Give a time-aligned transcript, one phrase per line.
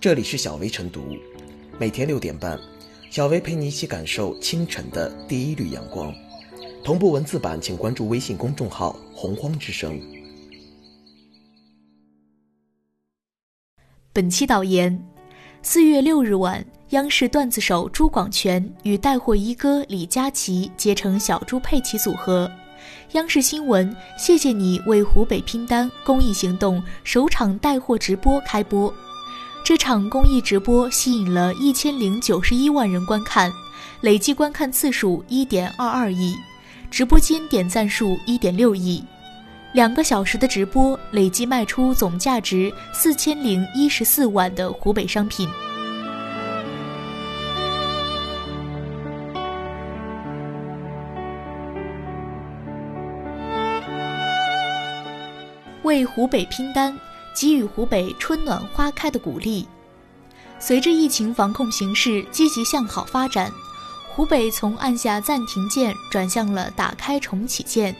[0.00, 1.14] 这里是小薇晨读，
[1.78, 2.58] 每天六点半，
[3.10, 6.10] 小薇陪你一起感受清晨的第一缕阳光。
[6.82, 10.00] 同步文字版，请关注微信公众号“洪荒之声”。
[14.14, 15.06] 本期导言：
[15.60, 22.50] 四月六日晚，央视段子手朱广权与带货一哥李佳琦结成小猪佩奇组合。
[23.12, 28.90] 央视新闻，谢谢你为湖北拼单公益行动首场带货直播开播。
[29.62, 33.52] 这场公益直播吸引了一千零九十一万人观看，
[34.00, 36.34] 累计观看次数一点二二亿，
[36.90, 39.04] 直播间点赞数一点六亿。
[39.72, 45.48] 两个小时的直播累计卖出总价值四千零一十四万的湖北商品。
[55.84, 56.92] 为湖北拼单。
[57.34, 59.66] 给予湖北春暖花开的鼓励。
[60.58, 63.50] 随着疫情防控形势积极向好发展，
[64.08, 67.96] 湖北从按下暂停键转向了打开重启键，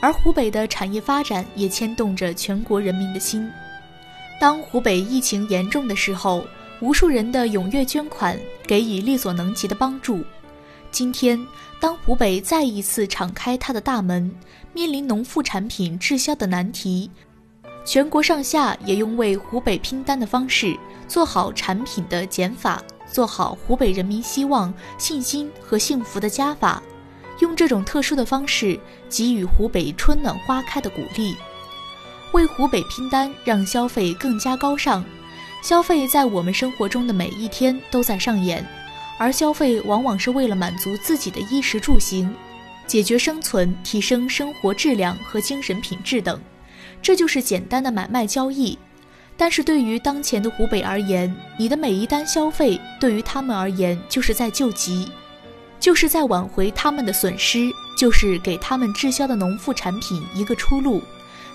[0.00, 3.50] 而湖北的产业发展也牵动着全国人民的心。
[4.40, 6.46] 当湖北疫情严重的时候，
[6.80, 10.22] 无数人的踊跃捐款给予力所能及的帮助。
[10.92, 11.44] 今天，
[11.80, 14.32] 当湖北再一次敞开它的大门，
[14.72, 17.10] 面临农副产品滞销的难题。
[17.88, 26.82] 全国上下也用为湖北拼单的方式，做好产品的减法，做好湖北人民希望、信心和幸福的加法，
[27.38, 28.78] 用这种特殊的方式
[29.08, 31.34] 给予湖北春暖花开的鼓励，
[32.32, 35.02] 为湖北拼单，让消费更加高尚。
[35.62, 38.62] 消费在我们生活中的每一天都在上演，
[39.16, 42.36] 而消费往往是为了满足自己的衣食住行，
[42.86, 46.38] 解决生存、提升生活质量和精神品质等。
[47.00, 48.78] 这就是简单的买卖交易，
[49.36, 55.10] 但是对于当前的湖北而言，你的每一单消费对于他们而言就是在救急，
[55.80, 61.02] 就是在挽回他们的损失，就是给他们滞销的农副产品一个出路。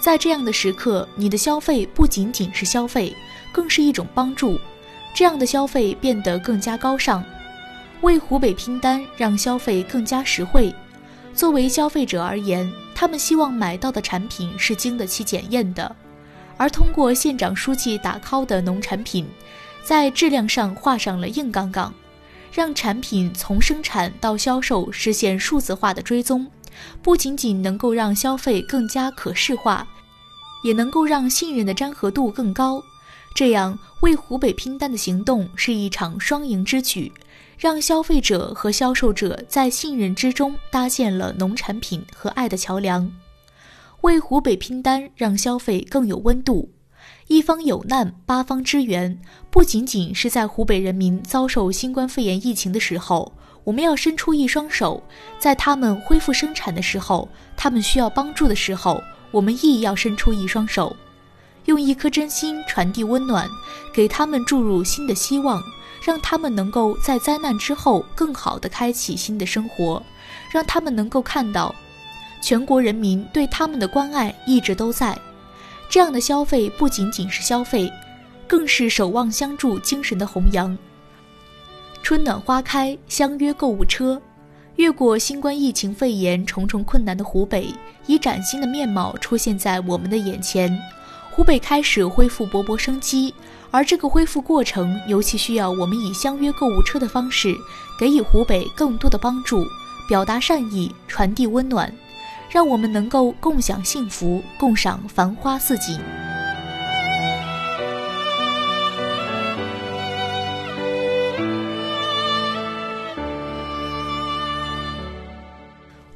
[0.00, 3.14] 在这样的时刻，你的消费不仅仅是消费，
[3.52, 4.58] 更是一种帮助，
[5.14, 7.24] 这样的消费变得更加高尚，
[8.02, 10.74] 为湖北拼单，让消费更加实惠。
[11.34, 12.70] 作为消费者而言。
[13.00, 15.94] 他们希望买到的产品是经得起检验的，
[16.56, 19.24] 而通过县长书记打 call 的农产品，
[19.84, 21.94] 在质量上画上了硬杠杠，
[22.52, 26.44] 让产品从生产到销售实现数字化的追踪，
[27.00, 29.86] 不仅仅能够让消费更加可视化，
[30.64, 32.82] 也能够让信任的粘合度更高。
[33.32, 37.12] 这样为湖北拼单的行动是一场双赢之举。
[37.58, 43.10] 让消费者和销售者在信任之中搭建了农产品和爱的桥梁，
[44.02, 46.70] 为湖北拼单，让消费更有温度。
[47.26, 49.20] 一方有难，八方支援，
[49.50, 53.32] 不仅仅是在湖北人民遭受新冠肺炎疫情的时候，
[53.64, 55.02] 我们要伸出一双手；
[55.40, 59.02] 在他们恢复生产的时候，他们需要帮助的时候，
[59.32, 60.94] 我们亦要伸出一双手，
[61.64, 63.48] 用一颗真心传递温暖，
[63.92, 65.60] 给他们注入新的希望。
[66.02, 70.02] 让他们能够在灾难之后更好地开启新的生活，
[70.50, 71.74] 让他们能够看到，
[72.40, 75.18] 全国人民对他们的关爱一直都在。
[75.90, 77.90] 这样的消费不仅仅是消费，
[78.46, 80.76] 更是守望相助精神的弘扬。
[82.02, 84.20] 春暖花开，相约购物车。
[84.76, 87.74] 越过新冠疫情肺炎重重困难的湖北，
[88.06, 90.78] 以崭新的面貌出现在我们的眼前。
[91.32, 93.34] 湖北开始恢复勃勃生机。
[93.70, 97.54] 而这个恢复过程，尤其需要我们以相约购物车的方式，
[97.98, 99.62] 给予湖北更多的帮助，
[100.08, 101.92] 表达善意，传递温暖，
[102.50, 106.00] 让我们能够共享幸福，共赏繁花似锦。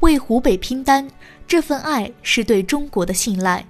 [0.01, 1.07] 为湖北拼单，
[1.47, 3.65] 这份爱是对中国的信赖。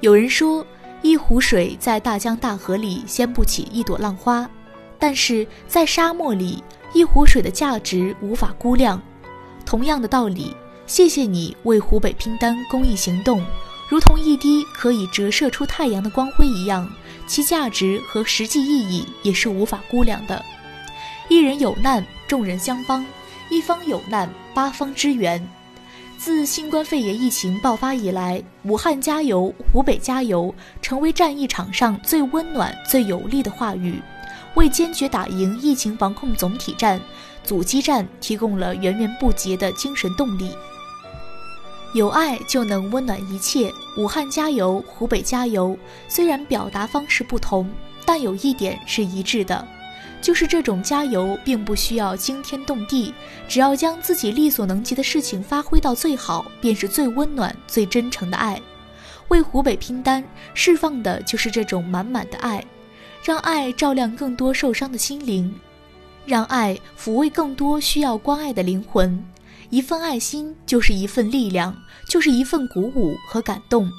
[0.00, 0.64] 有人说。
[1.04, 4.48] 一壶水在大江大河里掀不起一朵浪花，
[4.98, 6.64] 但是在沙漠里，
[6.94, 9.00] 一壶水的价值无法估量。
[9.66, 10.56] 同样的道理，
[10.86, 13.44] 谢谢你为湖北拼单公益行动，
[13.86, 16.90] 如同一滴可以折射出太阳的光辉一样，
[17.26, 20.42] 其价值和实际意义也是无法估量的。
[21.28, 23.04] 一人有难，众人相帮；
[23.50, 25.46] 一方有难，八方支援。
[26.18, 34.00] 自新冠肺炎疫情爆发以来，“武汉加油，湖北加油”成为战役场上最温暖、最有力的话语，
[34.54, 37.00] 为坚决打赢疫情防控总体战、
[37.42, 40.50] 阻击战提供了源源不竭的精神动力。
[41.92, 45.76] 有爱就能温暖一切，“武汉加油，湖北加油”
[46.08, 47.70] 虽然表达方式不同，
[48.06, 49.66] 但有一点是一致的，
[50.24, 53.12] 就是这种加油并不需要惊天动地，
[53.46, 58.58] 只要将自己力所能及的事情发挥到最好，便是最温暖、最真诚的爱。
[59.28, 60.24] 为湖北拼单，
[60.54, 62.64] 释放的就是这种满满的爱，
[63.22, 65.54] 让爱照亮更多受伤的心灵，
[66.24, 69.22] 让爱抚慰更多需要关爱的灵魂。
[69.68, 71.76] 一份爱心就是一份力量，
[72.08, 73.92] 就是一份鼓舞和感动，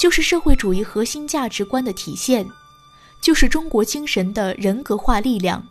[0.00, 2.44] 就是社会主义核心价值观的体现，
[3.20, 5.66] 就是中国精神的人格化力量，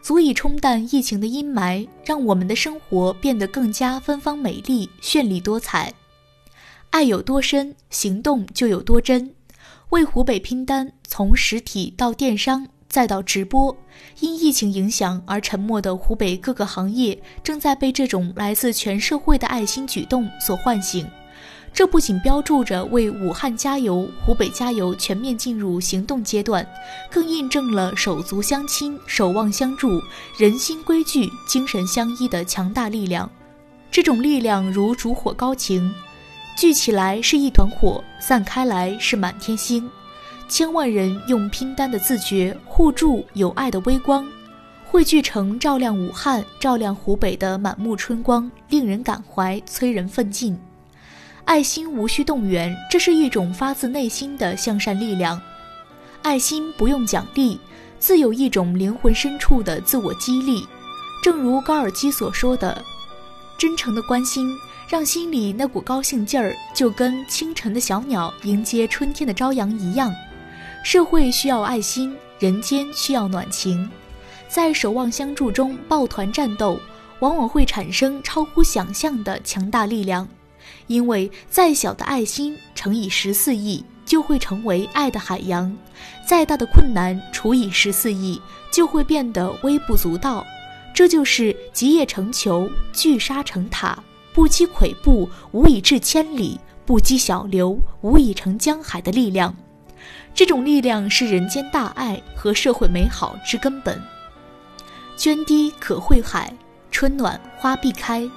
[0.00, 5.92] 足以冲淡疫情的阴霾，让我们的生活变得更加芬芳美丽、绚丽多彩。
[6.90, 9.34] 爱有多深，行动就有多真。
[9.90, 13.76] 为湖北拼单，从实体到电商再到直播，
[14.20, 21.06] 因疫情影响而沉默的湖北各个行业，正在被这种来自全社会的爱心举动所唤醒。
[21.74, 26.64] 这不仅标注着为武汉加油、湖北加油全面进入行动阶段，
[27.10, 30.00] 更印证了手足相亲、守望相助、
[30.38, 33.28] 人心归聚、精神相依的强大力量。
[33.90, 35.92] 这种力量如烛火高擎。
[36.56, 39.90] 聚起来是一团火，散开来是满天星。
[40.48, 44.24] 千万人用拼单的自觉互助友爱的微光，
[44.84, 50.56] 汇聚成照亮武汉、照亮湖北的满目春光，令人感怀，催人奋进。
[51.44, 55.40] 爱心无需动员，这是一种发自内心的向善力量。
[56.22, 57.60] 爱心不用奖励，
[57.98, 60.66] 自有一种灵魂深处的自我激励。
[61.22, 62.82] 正如高尔基所说的
[63.58, 64.48] ：“真诚的关心。”
[64.86, 70.14] 让心里那股高兴劲儿，就跟清晨的小鸟迎接春天的朝阳一样。
[70.84, 73.90] 社会需要爱心，人间需要暖情，
[74.46, 76.78] 在守望相助中抱团战斗，
[77.20, 80.28] 往往会产生超乎想象的强大力量。
[80.86, 85.70] 因为再小的爱心乘以十四亿，就会成为爱的海洋；
[86.26, 88.40] 再大的困难除以十四亿，
[88.72, 90.44] 就会变得微不足道。
[90.94, 93.98] 这就是集腋成裘，聚沙成塔。
[94.32, 99.54] 不积跬步，无以至千里；不积小流，无以成江海的力量。
[100.34, 104.02] 这种力量是人间大爱和社会美好之根本。
[105.16, 106.52] 涓滴可汇海，
[106.90, 108.28] 春暖花必开。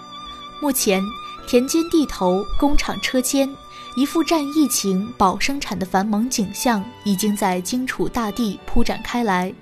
[0.62, 1.02] 目前，
[1.48, 3.50] 田间地头、工厂车间，
[3.96, 9.54] 一副战疫情、保生产的繁忙景象，已经在荆楚大地铺展开来。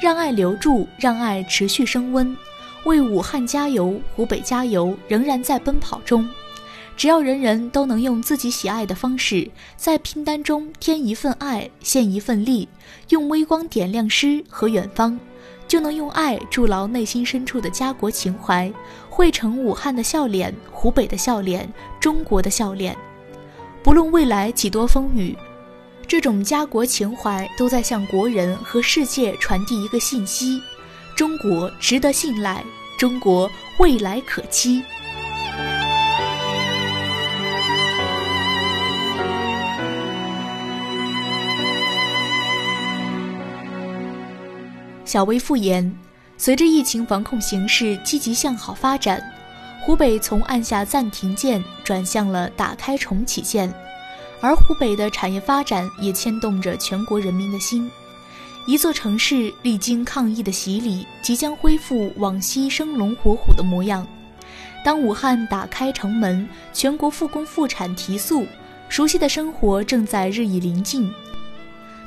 [0.00, 2.36] 让爱留住，让爱持续升温。
[2.84, 6.28] 为武汉加油，湖北加油，仍然在奔跑中。
[6.96, 12.68] 只要人人都能用自己喜爱的方式，在拼单中添一份爱，献一份力，
[13.08, 15.18] 用微光点亮诗和远方，
[15.68, 18.72] 就能用爱筑牢内心深处的家国情怀，
[19.10, 21.68] 汇成武汉的笑脸、湖北的笑脸、
[21.98, 22.96] 中国的笑脸。
[23.82, 25.36] 不论未来几多风雨，
[26.06, 30.60] 这种家国情怀都在向国人和世界传递一个信息。
[31.16, 32.64] 中国值得信赖，
[32.98, 34.82] 中国未来可期。
[45.06, 45.90] 小薇复言，
[46.36, 49.22] 随着疫情防控形势积极向好发展，
[49.80, 53.72] 湖北从按下暂停键转向了打开重启键，
[54.40, 57.88] 而湖北的产业发展也牵动着全国人民的心。
[58.66, 64.04] 一座城市历经抗疫的洗礼，即将恢复往昔生龙活虎的模样。
[64.84, 68.44] 当武汉打开城门，全国复工复产提速，
[68.88, 71.08] 熟悉的生活正在日益临近。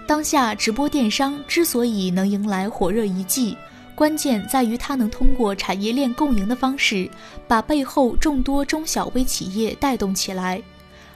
[0.09, 3.55] 当下直播电商之所以能迎来火热一季，
[3.93, 7.07] 关键在于它能通过产业链共赢的方式，
[7.47, 10.59] 把背后众多中小微企业带动起来。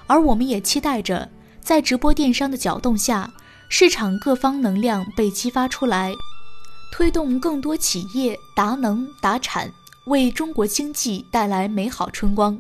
[0.06, 1.28] 而我们也期待着，
[1.60, 3.28] 在直播电商的搅动下。
[3.68, 6.14] 市场各方能量被激发出来，
[6.92, 9.68] 推动更多企业达能达产，
[10.06, 12.56] 为中国经济带来美好春光。